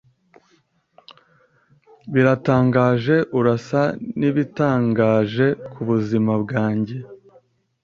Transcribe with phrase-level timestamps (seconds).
[2.13, 3.81] Biratangaje, urasa
[4.19, 6.97] n'ibitangaje kubuzima bwanjye